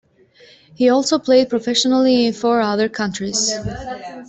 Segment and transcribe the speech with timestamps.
[0.73, 3.53] He also played professionally in four other countries.